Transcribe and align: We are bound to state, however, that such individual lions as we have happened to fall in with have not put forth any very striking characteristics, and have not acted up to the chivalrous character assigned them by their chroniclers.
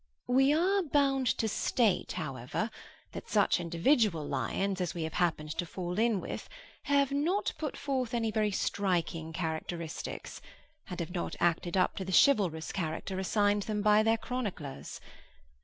We 0.25 0.51
are 0.51 0.81
bound 0.81 1.27
to 1.37 1.47
state, 1.47 2.13
however, 2.13 2.71
that 3.11 3.29
such 3.29 3.59
individual 3.59 4.25
lions 4.27 4.81
as 4.81 4.95
we 4.95 5.03
have 5.03 5.13
happened 5.13 5.51
to 5.59 5.65
fall 5.67 5.99
in 5.99 6.19
with 6.19 6.49
have 6.85 7.11
not 7.11 7.53
put 7.59 7.77
forth 7.77 8.15
any 8.15 8.31
very 8.31 8.49
striking 8.49 9.31
characteristics, 9.31 10.41
and 10.89 10.99
have 10.99 11.11
not 11.11 11.35
acted 11.39 11.77
up 11.77 11.95
to 11.97 12.03
the 12.03 12.11
chivalrous 12.25 12.71
character 12.71 13.19
assigned 13.19 13.61
them 13.69 13.83
by 13.83 14.01
their 14.01 14.17
chroniclers. 14.17 14.99